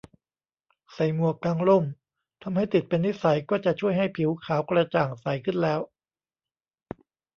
[0.93, 1.85] ใส่หมวก กางร่ม
[2.43, 5.79] ทำให้ติดเป็นนิสัยก็จะช่วยให้ผิวขาวกระจ่างใสขึ้นแล้ว